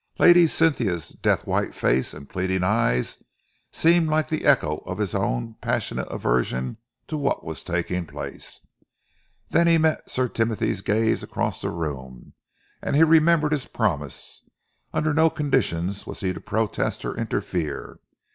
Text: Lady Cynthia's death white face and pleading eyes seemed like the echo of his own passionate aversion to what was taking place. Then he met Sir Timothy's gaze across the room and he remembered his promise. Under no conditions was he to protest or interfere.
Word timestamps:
Lady 0.17 0.47
Cynthia's 0.47 1.09
death 1.09 1.45
white 1.45 1.75
face 1.75 2.11
and 2.15 2.27
pleading 2.27 2.63
eyes 2.63 3.21
seemed 3.71 4.09
like 4.09 4.29
the 4.29 4.45
echo 4.45 4.77
of 4.87 4.97
his 4.97 5.13
own 5.13 5.57
passionate 5.61 6.07
aversion 6.09 6.77
to 7.07 7.15
what 7.15 7.45
was 7.45 7.63
taking 7.63 8.07
place. 8.07 8.65
Then 9.49 9.67
he 9.67 9.77
met 9.77 10.09
Sir 10.09 10.27
Timothy's 10.27 10.81
gaze 10.81 11.21
across 11.21 11.61
the 11.61 11.69
room 11.69 12.33
and 12.81 12.95
he 12.95 13.03
remembered 13.03 13.51
his 13.51 13.67
promise. 13.67 14.41
Under 14.91 15.13
no 15.13 15.29
conditions 15.29 16.07
was 16.07 16.21
he 16.21 16.33
to 16.33 16.41
protest 16.41 17.05
or 17.05 17.15
interfere. 17.15 17.99